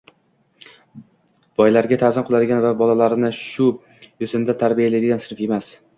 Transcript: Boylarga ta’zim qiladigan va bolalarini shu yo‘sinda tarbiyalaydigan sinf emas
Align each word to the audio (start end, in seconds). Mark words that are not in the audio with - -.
Boylarga 1.61 1.99
ta’zim 2.03 2.25
qiladigan 2.31 2.63
va 2.65 2.71
bolalarini 2.81 3.31
shu 3.41 3.69
yo‘sinda 4.27 4.57
tarbiyalaydigan 4.65 5.23
sinf 5.29 5.45
emas 5.51 5.71